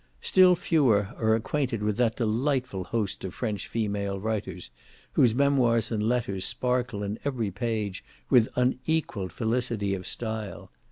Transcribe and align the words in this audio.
Still 0.21 0.55
fewer 0.55 1.09
are 1.17 1.35
acquainted 1.35 1.83
with 1.83 1.95
that 1.97 2.15
delightful 2.15 2.85
host 2.85 3.23
of 3.23 3.35
French 3.35 3.67
female 3.67 4.19
writers, 4.19 4.71
whose 5.11 5.35
memoirs 5.35 5.91
and 5.91 6.01
letters 6.01 6.43
sparkle 6.43 7.03
in 7.03 7.19
every 7.23 7.51
page 7.51 8.03
with 8.27 8.49
unequalled 8.57 9.31
felicity 9.31 9.93
of 9.93 10.07
style. 10.07 10.71